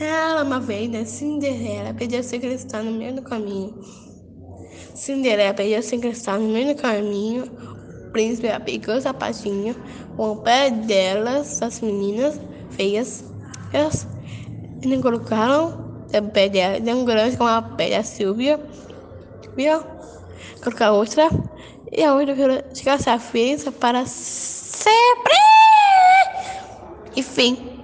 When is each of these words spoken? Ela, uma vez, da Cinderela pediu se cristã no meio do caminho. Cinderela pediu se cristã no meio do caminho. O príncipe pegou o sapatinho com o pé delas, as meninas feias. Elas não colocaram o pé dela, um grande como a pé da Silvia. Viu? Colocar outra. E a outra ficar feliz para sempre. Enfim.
Ela, 0.00 0.44
uma 0.44 0.60
vez, 0.60 0.90
da 0.90 1.04
Cinderela 1.04 1.92
pediu 1.92 2.22
se 2.22 2.38
cristã 2.38 2.82
no 2.82 2.92
meio 2.92 3.16
do 3.16 3.22
caminho. 3.22 3.74
Cinderela 4.94 5.52
pediu 5.54 5.82
se 5.82 5.98
cristã 5.98 6.38
no 6.38 6.48
meio 6.48 6.74
do 6.74 6.80
caminho. 6.80 7.44
O 8.06 8.10
príncipe 8.12 8.48
pegou 8.64 8.94
o 8.94 9.00
sapatinho 9.00 9.74
com 10.16 10.32
o 10.32 10.36
pé 10.36 10.70
delas, 10.70 11.60
as 11.60 11.80
meninas 11.80 12.40
feias. 12.70 13.24
Elas 13.72 14.06
não 14.84 15.02
colocaram 15.02 16.04
o 16.06 16.30
pé 16.30 16.48
dela, 16.48 16.78
um 16.94 17.04
grande 17.04 17.36
como 17.36 17.50
a 17.50 17.60
pé 17.60 17.90
da 17.90 18.04
Silvia. 18.04 18.60
Viu? 19.56 19.82
Colocar 20.62 20.92
outra. 20.92 21.28
E 21.90 22.04
a 22.04 22.14
outra 22.14 22.36
ficar 22.72 22.98
feliz 23.18 23.64
para 23.80 24.06
sempre. 24.06 25.34
Enfim. 27.16 27.77